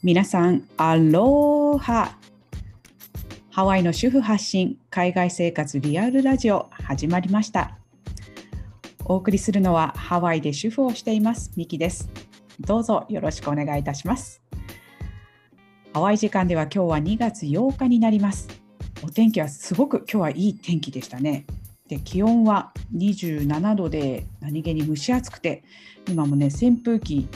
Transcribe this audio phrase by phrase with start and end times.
[0.00, 2.16] 皆さん、アローハ
[3.50, 7.76] ハワイの主婦発信海外生活リアルラジオ始まりました。
[9.06, 12.08] お送りするのはハワイで主婦をしていますミキです。
[12.60, 14.40] どうぞよろしくお願いいたします。
[15.92, 18.46] ハワイ時間では今日は2月8日になります。
[19.02, 21.44] お天気はすごく今日はいい天気でしたね。
[21.88, 25.64] で気温は27度で何気に蒸し暑くて
[26.08, 27.26] 今もね扇風機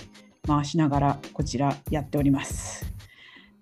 [0.46, 2.92] 回しながらこちらやっております。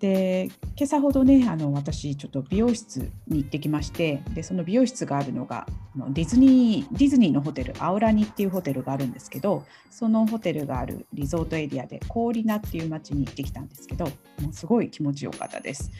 [0.01, 15.91] で今朝ほどねあの私ちょっと美容室に行ってきましてでその美容室があるのがあのディズニーディズニーのホテルアウラニっていうホテルがあるんですけどそのホテルがあるリゾートエリアでコーリナっていう街に行ってきたんですけどもうすごい気持ちよかったです。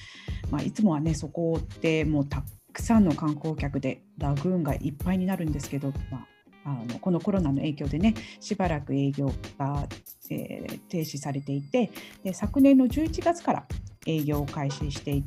[0.49, 2.43] まあ、いつもはねそこってもうた
[2.73, 6.27] くさんの観光客でラグーンがいっぱいになるんですけど、まあ、
[6.63, 9.87] あのこのコロナの影響でねしばらく営業が、
[10.29, 11.91] えー、停止されていて
[12.23, 13.65] で昨年の11月から
[14.05, 15.23] 営業を開始して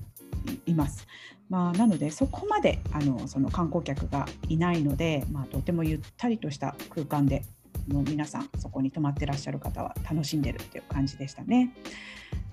[0.67, 1.07] います。
[1.51, 7.43] まあ、なのでそこまであのその観光客がいないので、まあ、とてもゆったりとした空間で
[7.87, 11.75] もう皆さんそこに泊まってらっしゃる方は楽しんでるっていう感じでしたね。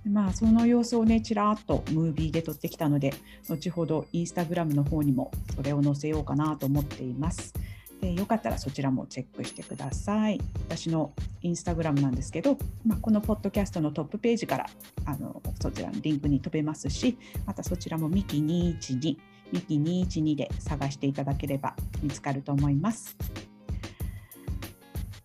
[0.04, 3.14] まあ、その様子をねちらっとムービーで撮ってきたので
[3.48, 7.54] 後ほどインスタグラムの方にもそれを載せようかなと思っています。
[8.02, 10.42] でよかったらそちらもチェックしてください。
[10.68, 14.66] 私のインスタグラムなんですけど、まあ、このポッドキャストのトップページから
[15.06, 19.18] あのそちらのリンクに飛べますし、またそちらもミキ212、
[19.52, 23.16] ミキ212で探していただければ見つかると思います。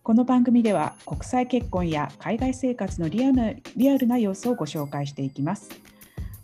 [0.03, 5.69] この番組では国際結婚や海外生活のリアルリアルな様子をご紹介していきます。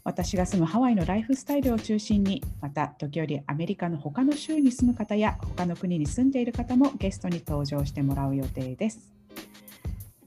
[0.04, 9.14] 私が住むハワイのライフスタイルを中心に、また時折アメリカの他の州に住む方や他の国に住んでいる方もゲストに登場してもらう予定です。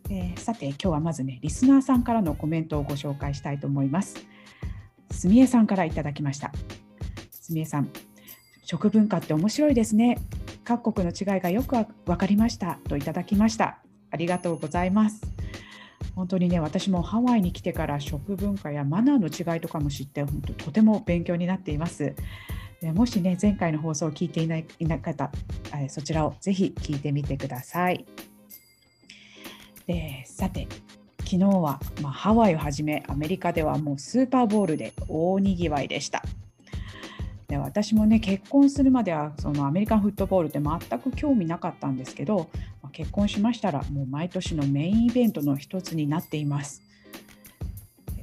[0.08, 4.16] えー、さて今日はまずねリスナーさんからのコメントをご紹介したいと思います。
[5.10, 6.52] すみえさんからいただきました。
[7.30, 7.90] すみえさん、
[8.64, 10.18] 食文化って面白いですね。
[10.64, 11.76] 各国の違いがよく
[12.06, 13.78] 分かりましたといただきました。
[14.10, 15.35] ありがとうございます。
[16.16, 22.14] 本当にね、私もハワイに来てから食文化やマナーの違いとかも知って、本当とても勉強になっています。
[22.94, 25.30] もしね、前回の放送を聞いていないいな方、
[25.88, 28.06] そちらをぜひ聞いてみてください。
[29.86, 30.66] でさて、
[31.18, 36.22] 昨日は、まあ、ハワイをはじめアメリカではもうスーパーボールで大にぎわいでした。
[37.48, 42.50] で私もね結婚するまではそのアメリカンフットボールって全く興味なかったんですけど、
[42.92, 46.82] 結婚しましたらもう毎年のメインイベントの一つになっています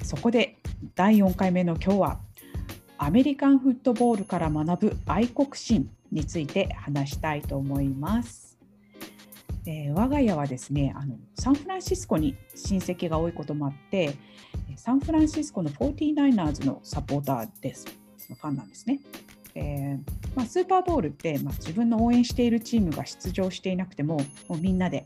[0.03, 0.57] そこで
[0.95, 2.19] 第4回目の今日は
[2.97, 8.57] アメリカンフットボールから学ぶ愛国心について話したいと思います。
[9.65, 14.15] え我が家はですねあのサンフランシスコに親戚が多いこともあって
[14.75, 17.87] サンフランシスコの 49ers のサポーターです。
[18.27, 18.99] ファンなんですね。
[19.55, 25.05] えーまあ、スーパーボールって、まあ、自分の応援しているチームが出場していなくてももうみんなで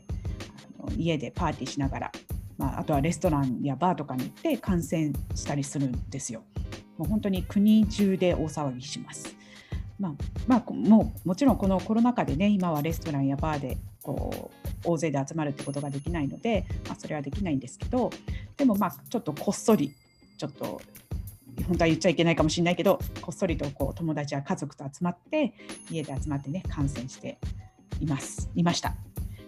[0.80, 2.12] あの家でパーティーしながら、
[2.56, 6.42] まあ、あとはレストランやバーとかに行って観戦したりするんですよ。
[6.96, 9.36] もう本当に国中で大騒ぎします。
[10.00, 10.12] まあ
[10.46, 18.10] まあ、もうもちろんこのコロナ禍でね今はレストランやバーでこう大勢で集まるってことができないので、まあ、それはできないんですけど
[18.56, 19.92] でもまあちょっとこっそり
[20.36, 20.80] ちょっと
[21.66, 25.54] 本当は言っちゃいけないかもしれないけどこっそりとこう友達や家族と集まって
[25.90, 27.38] 家で集まってね観戦して
[28.00, 28.50] います。
[28.54, 28.94] いました。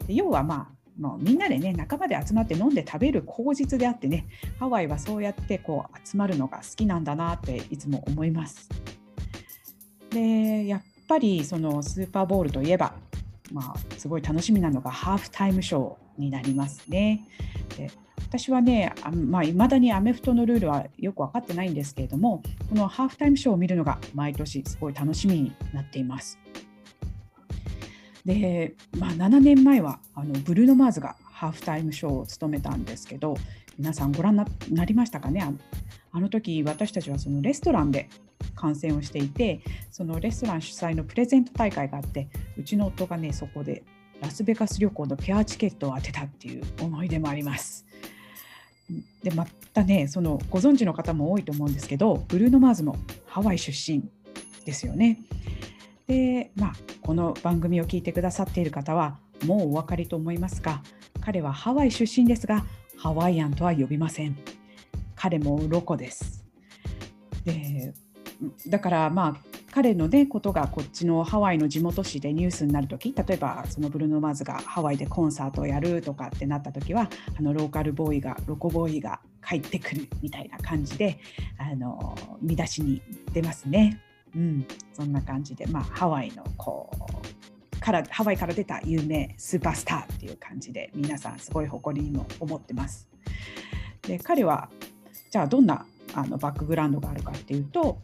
[0.07, 4.27] で要はまあもうみんなでね仲間で集まって飲んで食べる口実であってね
[4.59, 8.69] ハワイはそうやってこう集まるのが好きなんだなっていつも思います。
[10.11, 12.95] でやっぱりそのスーパーボールといえば
[13.53, 17.27] まあすごい楽しみなのがハーフタイムショーになりますね。
[17.77, 17.91] で
[18.31, 18.93] 私はね、
[19.27, 26.39] まあ、未だにアメフトのルールはよく分かってないんですけれども、このハーフタイムショーを見るのが毎年すごい楽しみになっています。
[28.25, 33.37] で、まあ、7年前はあのブルーノ・マーズがハーフタイムショーを務めたんですけど、
[33.77, 35.43] 皆さんご覧になりましたかね？
[36.13, 38.09] あの時私たちはそのレストランで
[38.55, 39.61] 観戦をしていて、
[39.91, 43.83] そのレストラン主催のプレゼント大会があって、うちの夫がね、そこで
[44.21, 47.87] ラスベガス旅行のペアチケットを当てたっていう思い出もあります。
[49.23, 52.97] でまたねそのご存知の方も多いと思うんですけどブルーノ・マーズも
[53.27, 54.03] ハワイ出身
[54.65, 55.19] ですよね。
[56.07, 56.73] でまあ
[57.03, 60.83] この番組を聞いてくださっている方はもうお分かりと思いますが
[61.21, 62.65] 彼はハワイ出身ですが
[62.97, 64.37] ハワイアンとは呼びません。
[65.15, 66.45] 彼もロコです。
[67.45, 67.93] で
[68.69, 77.09] だからまあ彼の、ね、ことがこっちのハワイの地元紙でニュースになるとき例えばそのブルーノ・マーズがハワイでコンサートをやるとかってなったときは
[77.39, 81.19] あのローカルボーイがロコボーイが帰ってくるみたいな感じで
[81.59, 83.01] あの見出しに
[83.33, 84.01] 出ますね。
[84.35, 86.89] うん、そんな感じで、まあ、ハワイのこ
[87.75, 93.09] うからハワイから出た有名スーパースターっていう感じで皆さんすごい誇りにも思ってます。
[94.03, 94.69] で彼は
[95.31, 95.85] じゃあどんな
[96.15, 97.99] あのバックグラウンドがあるかっていうと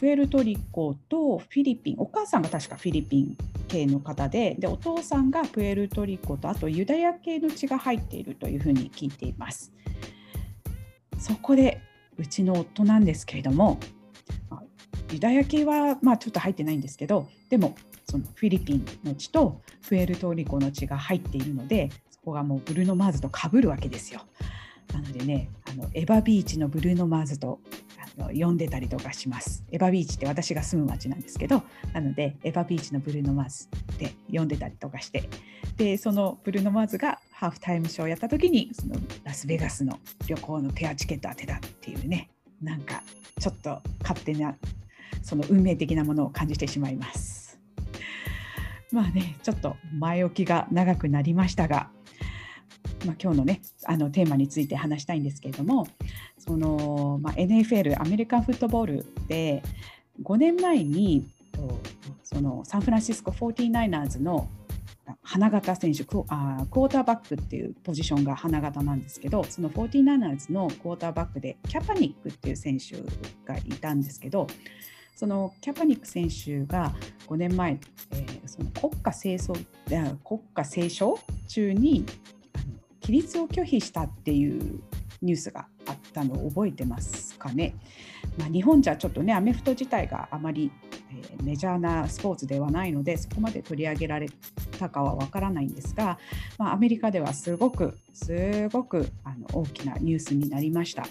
[0.00, 3.36] プエルトリコとフィリピンお母さんが確かフィリピン
[3.68, 9.74] 系の方ででお父さんがプエルトリコとあとユダヤ系の血が入っているというふうに聞いています。
[11.18, 11.82] そこで
[12.16, 13.78] うちの夫なんですけれども
[15.12, 17.74] ユダヤ系はまあちょっと入ってないんですけどでも
[18.08, 24.22] そのフィリピンの血とプエルトリコの血が入っているのでそこがもうブルーノ・マーズとかぶるわけですよ。
[24.94, 27.60] なのでねあのエヴァビーチのブルーノ・マーズと
[28.18, 29.64] あの呼んでたりとかします。
[29.72, 31.62] エヴァビーチって私が住む町なんですけど
[31.92, 33.68] なのでエヴァビーチのブルーノ・マーズ
[33.98, 35.28] で呼んでたりとかして
[35.76, 42.30] でそのブルーノ・マーズがハーフタイムショーをやった時にそのラスベガスの旅行のペアチケット当てたっていうね
[42.62, 43.02] なんか
[43.38, 44.54] ちょっと勝手な
[45.22, 47.58] その運命的なものを感じてしまいます。
[48.92, 51.90] まあねちょっと前置きが長くなりましたが、
[53.06, 55.86] まあ、今日のねあのテーマについて話したいんですけれども
[56.50, 59.62] その、まあ、NFL アメリカンフットボールで
[60.24, 61.28] 5年前に
[62.24, 64.48] そのサンフランシスコ 49ers の
[65.22, 72.96] 花形選手あクォーターバックっていうポジションが花形なんですけどその 49ers のクォーターバックでキャパニックっていう選手
[73.44, 74.48] がいたんですけど
[75.14, 76.92] そのキャパニック選手が
[77.28, 77.78] 5年前、
[78.10, 79.54] えー、その国家清掃
[80.24, 81.16] 国家斉唱
[81.46, 82.04] 中に
[82.54, 82.64] あの
[83.00, 84.80] 起立を拒否したっていう
[85.22, 87.74] ニュースがあったのを覚えてますかね。
[88.38, 90.70] まあ、日本じゃちょっとねアメフト自体があまり、
[91.12, 94.28] え、メジャーなスポーツではないのでそこまで取り上げられ
[94.78, 96.18] たかはわからないんですが、
[96.58, 101.06] まあ、アメリカではすごくすごくあの大きなニュースになりました。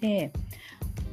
[0.00, 0.32] で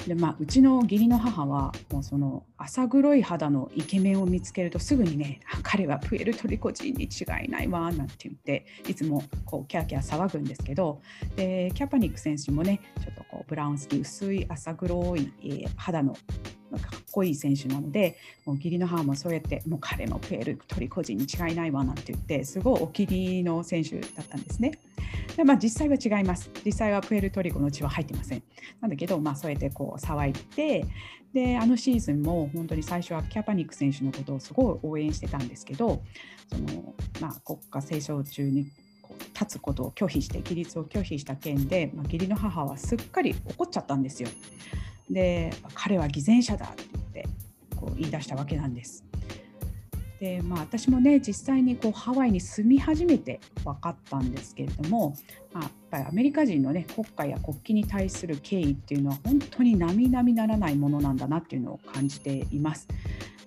[0.08, 11.02] でまあ、うちの義理の母はもうその浅黒い肌のイケメンを見つけるとすぐにね彼はプエルトリコ人に違いないわなんて言っていつもこうキャーキャー騒ぐんですけど
[11.36, 24.80] でキャパニック選手もねちょっとこうブラウンスキー薄い浅黒い、えー、肌のかっこいい選手なのでもう義理の母もそうやってもう彼もプエルトリコ人に違いないわなんて言ってすごいお気に入りの選手だったんですね。
[25.36, 26.52] でまあ、実際は違います。
[26.64, 28.44] 実際はプエルトリコの血は入ってません。
[28.82, 30.86] なんだけど、まあ、そうやってこう騒いで
[31.34, 36.04] であのシーズンも本当に最初はキャパニック選手のことをすごい応援してたんですけど
[36.48, 38.68] その、まあ、国家斉唱中に
[39.34, 44.30] 立つことを拒否して起立を拒否した件で、まあ、義理の母はすっかり怒っちゃったんですよ。
[45.10, 47.28] で彼は偽善者だって言って
[47.76, 49.04] こう言い出したわけなんです。
[50.24, 55.18] でまあ、私もね実際にこうハワイに住み始めて分かったんですけれども、
[55.52, 62.88] まあ、やっぱりアメリカ人の、ね、国家や国旗に対する敬意っていうのは本当に並々ならないものなんだなっていうのを感じています。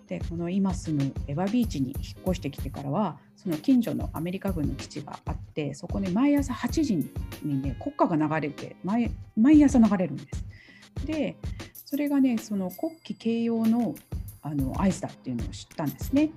[0.06, 6.96] でこの今住むエヴァビーチに引っ越してきてからはその近所のアメリカ軍の基地があってそこに毎朝8時
[7.42, 11.06] にね国歌が流れて毎毎朝流れるんです。
[11.06, 11.36] で
[11.72, 13.94] それがねその国旗掲揚の
[14.42, 16.30] あの合図だっていうのを知ったんですね。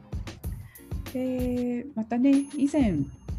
[1.13, 2.93] でまたね以前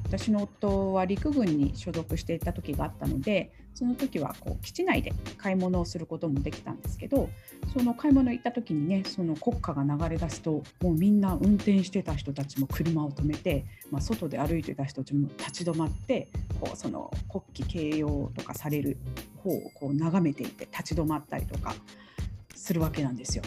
[0.05, 7.31] 私の夫は陸軍に所属していた時があったのでその時はこう基地内で買い物をすることもできたんですけど
[7.73, 16.29] その買い物行った時にねその国歌が流れ出すともうみんな運転してた人たちも車を止めて、まあ、外で歩いてた人たちも立ち止まって
[16.61, 18.97] こうその国旗掲揚とかされる
[19.45, 21.75] 方をこう眺めていて立ち止まったりとか
[22.57, 23.45] するわけなんですよ。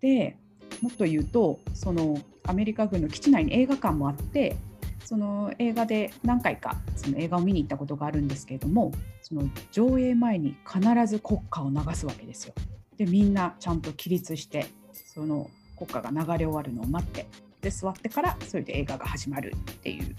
[0.00, 0.36] で
[0.82, 4.56] もっと言うとそのアメリカ軍の基地内に映画館もあって
[5.04, 12.54] その映画で何回かその映画を見に行ったことがあるんですけれどもその上映前に必ず国歌を流すわけですよ。
[12.96, 17.26] でみんなちゃんと起立してその国歌が流れ終わるのを待って
[17.60, 20.14] で座ってからそれで映画が始まるっていう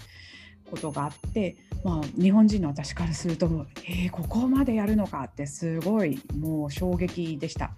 [0.70, 7.72] ことがあって、まあ、日本人の私からするとえー、ここまでやるのかってすごいもう衝撃でした。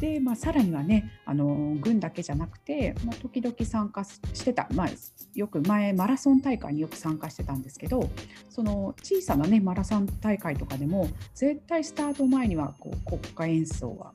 [0.00, 4.88] で、まあ、さらにはねあの軍だけじゃなくて、まあ、時々参加してた、まあ、
[5.34, 8.08] よく前マラソン大会によく参加してたんですけど
[8.50, 14.12] その小さな、ね、マラソン大会とかでも絶対スタート前にはこう国歌演奏は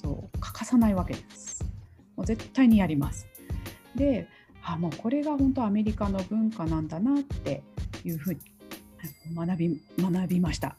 [0.00, 1.64] そう欠かさないわけです。
[2.16, 3.26] もう絶対にやります。
[3.94, 4.28] で
[4.62, 7.62] あもうこれが本当アメリカの文化なんだなって
[8.04, 8.40] いうふうに
[9.34, 10.76] 学び学びました。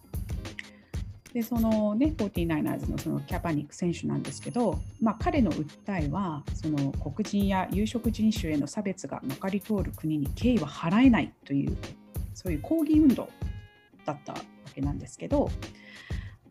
[1.34, 11.78] でそのね 49ers のそのキャパニック選手なんですけど、まあ、彼の訴えはその黒人や有色人種への差別がまかり通る国に敬意は払えないという
[12.34, 13.30] そういう抗議運動
[14.06, 14.40] だったわ
[14.74, 15.50] けなんですけど、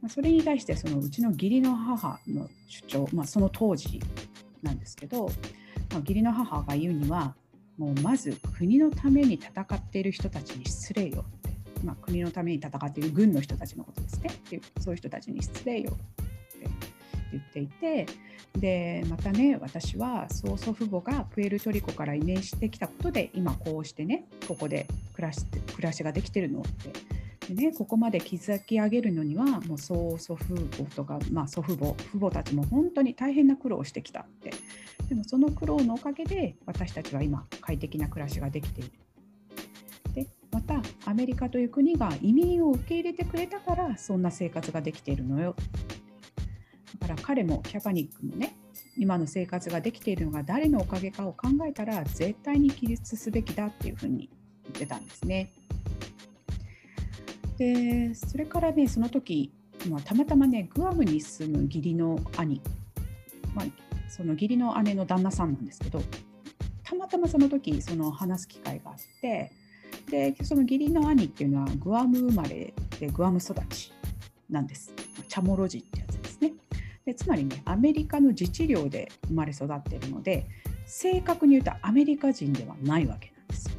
[0.01, 4.01] まあ、それに対してそのうちの義理の母の主張、まあ、その当時
[4.63, 5.27] なんですけど、
[5.91, 7.35] まあ、義理の母が言うには
[7.77, 11.25] もうまず国のために戦っている人たちに失礼よ。
[11.85, 14.31] まあ、国のために戦っている軍の人たちのことですね。
[14.33, 16.69] っていうそういう人たちに失礼よって
[17.33, 18.07] 言っていて
[18.59, 27.21] でまたね私は曽祖父母がプエルトリコから移民してきたことで今こうしてねここで暮らし暮らしができてるのって。
[27.49, 34.53] でね、ここまで築き上げるのにはもう曽祖父母とか、まあ、祖父母父母たちも本当に大変な苦労をしてきたって。
[35.09, 38.91] でもその苦労のおかげで私たちは今快適な暮らしができている。
[40.53, 45.55] またアメリカという国が移民を受け入れてくれたからそんな生活ができているのよ
[46.99, 48.57] だから彼もキャパニックもね
[48.97, 54.29] 今の生活ができているのが誰のおかげかを考えたら絶対に起立すべきだっていうふうに
[54.65, 55.51] 言ってたんですね。
[57.57, 59.53] でそれからねその時、
[59.89, 62.63] まあ、たまたまねグアムに住む義理の兄、
[63.55, 63.67] まあ、
[64.09, 66.03] その義理の姉の旦那さんなんですけど
[66.83, 69.53] たまたまその時その話す機会があって
[70.09, 73.93] でその義理の兄っていうのはグアム生まれでグアム育ち
[74.49, 74.93] なんです。
[75.29, 76.53] チャモロジってやつですね。
[77.05, 80.47] でつまりねアメリカの自治領で生まれ育っているので
[80.87, 83.71] 正確に言うとアメリカ人ではないわけなんです。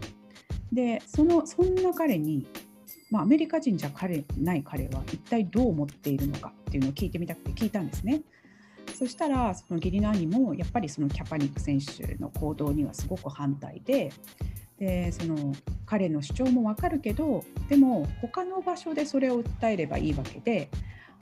[0.72, 2.48] でそのそんな彼に、
[3.10, 8.22] まあ、アメリカ人じゃ彼ない彼は一体どう思っているのかっていうのを聞いてみたくて聞いたんですね。
[8.94, 14.12] そしたらその義理の兄もやっぱりそのキャパニック選手の行動にはすごく反対で
[14.82, 15.54] でその
[15.86, 20.70] 彼の主張もわかるけどでも他の場所でそれを訴えればいいわけで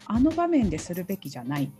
[0.05, 1.73] あの場面でするべきじゃないって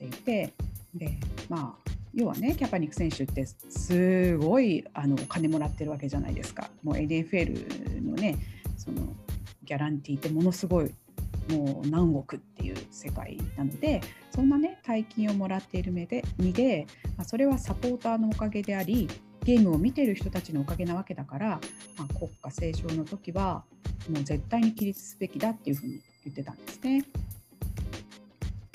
[0.00, 0.52] 言っていて
[0.94, 1.18] で
[1.50, 6.70] まあ要はねキャパニック選手ってすごいあのお金もらってるわけじゃないですか。
[6.82, 8.38] もう NFL のね
[8.78, 9.14] その
[9.64, 10.94] ギャランティーってものすごい
[11.50, 14.00] もう何億っていう世界なので
[14.34, 16.86] そんなね大金をもらっている目で身で、
[17.18, 19.06] まあ、それはサポーターのおかげであり
[19.44, 21.60] ゲームを見てる人たちのおかげなわけだから、
[21.96, 23.64] まあ、国家斉唱の時は
[24.10, 27.04] もう絶対に起立すべきだっていうふうに言ってたんですね。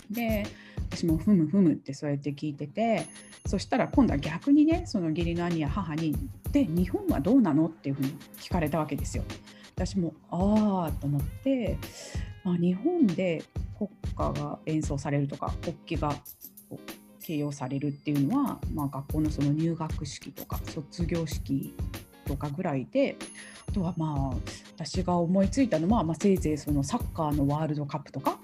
[0.10, 0.46] で
[0.90, 3.08] 私もふむふむってそうやって聞いてて
[3.48, 6.16] そしたら今度は逆にねその義理の兄や母に
[6.52, 9.24] 「で日本はどうなの?」っていうふうに聞かれたわけですよ。
[9.76, 11.78] 私もああと思って、
[12.44, 13.44] まあ、日本で
[13.78, 16.16] 国歌が演奏されるとか国旗が
[17.24, 21.74] 形容されるっていうのは、まあ、学校のその入学式とか卒業式
[22.26, 23.16] とかぐらいで
[23.68, 24.36] あとはまあ
[24.76, 28.40] 私が思いついたのは、まあ、せいぜいそのサッカーのワールドカップとか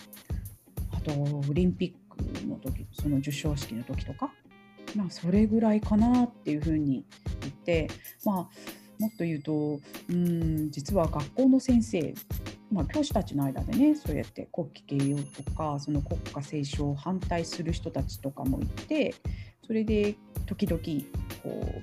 [0.95, 4.31] あとオリンピックの時その授賞式の時とか、
[4.95, 7.05] まあ、それぐらいかなっていうふうに
[7.41, 7.89] 言って、
[8.25, 8.35] まあ、
[8.99, 12.13] もっと言うとうん実は学校の先生
[12.71, 19.15] まあ、教師たちの間でねそうやって国旗掲揚とかその国家斉唱を反対する人たちとかもいて
[19.65, 20.81] それで時々
[21.43, 21.81] こ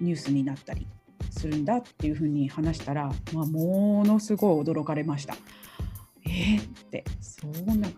[0.00, 0.86] うニュースになったり
[1.30, 5.36] するんだっていうふうに話したら、まあ、ものすごい驚かれました。
[6.24, 7.88] えー、ってそんな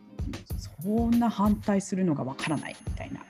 [0.82, 3.25] そんな反対するのがわからないみたいな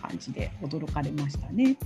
[0.00, 1.76] 感じで驚かれましたね。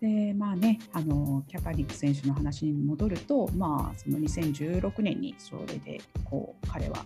[0.00, 7.04] でまあね、あのキャパリック選手の話に戻ると、まあ、その2016年にそれでこう彼は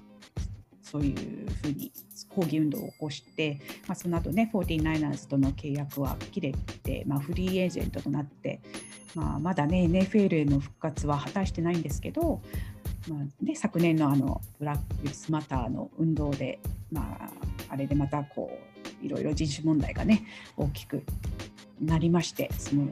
[0.82, 1.90] そういうふうに
[2.28, 8.60] 抗議運動を起こして、まあ、その後ね 49ers との契約は切れて、まあ、フリーエージェントとなって、
[9.14, 12.42] まあ、まだね NFL への復活は果たしてないんですけど、
[13.08, 16.58] まあね、昨年のあのブラック・スマターの運動で、
[16.90, 17.30] まあ、
[17.70, 18.58] あれでまたこ
[19.02, 20.24] ういろいろ人種問題がね
[20.58, 21.02] 大きく
[21.82, 22.88] なりましてその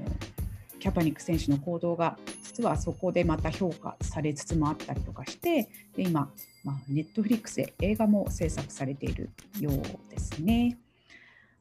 [0.78, 6.30] キャパニック選手の行動が実はそこでまた評価されつつもあったりとかしてで今、
[6.64, 9.30] まあ、ネットフリックスで映画も制作されている
[9.60, 10.78] ようですね。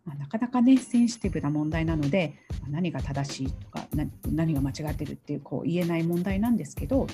[0.05, 2.33] まあ、なかなかねセンシティブな問題なので、
[2.63, 3.85] ま、何が正しいとか
[4.31, 7.05] 何が間違ってるっていうこう言えない問題なんですけど、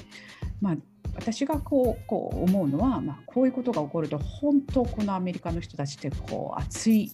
[0.61, 0.75] まあ、
[1.15, 7.11] 私がこうこう思うのは、まあ、こういうことが起こると本当このアメリカの人たちってこう熱い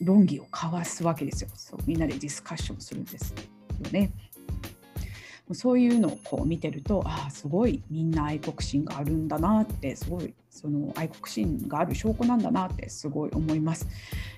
[0.00, 3.34] 論議を交わすわけですよそうみんなでディスカッションするんです
[3.82, 4.10] よね。
[5.52, 13.88] そういうのをこう見てるとああすごいみんな愛国心があるんだなってすごいその愛国心がある証拠なんだなってすごい思います。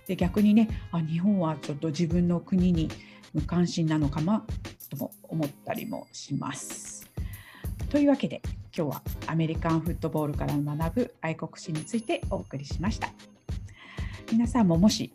[0.07, 2.89] で逆にねあ日本はちょっと自分の国に
[3.35, 4.45] 無関心なのかな
[4.89, 7.11] とも思ったりもします。
[7.91, 8.41] というわけで
[8.75, 13.11] 今日はアメリカンフットボールから学ぶ愛国史についてお送りしました
[14.31, 15.13] 皆さんももし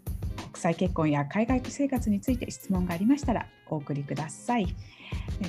[0.58, 4.76] 国際結婚や海外生活について質問がありましたらお送りください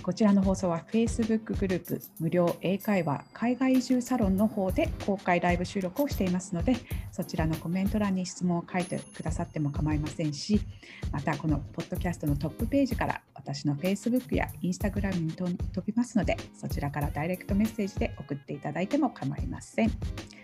[0.03, 6.77] こちらの放送は Facebook グループ無料英会話海外移住サロンの方で公開ライブ収録をしていますので
[7.11, 10.61] そちらのコメント欄に質問を書いてくださっても構いませんし
[11.11, 15.51] またこのポッドキャストのトップページから私の Facebook や Instagram に飛
[15.87, 20.38] びますのでそちらからダイレクトメッセージで送っていただいても構いません。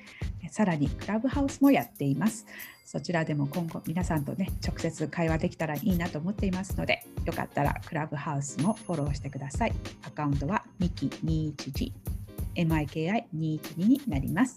[0.54, 2.46] さらにクラブハウスもやっています。
[2.84, 9.73] そちらでも今後皆さんとね直接会話できたらいいなと思っていますのでよかったらクラブハウスもフォローしてください。
[10.06, 11.92] アカウントはミキ211
[12.54, 14.56] MIKI212 になります。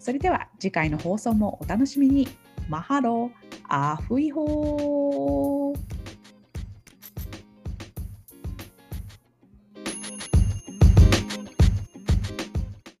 [0.00, 2.26] それでは次回の放送もお楽しみに。
[2.70, 5.55] マハローアフイホー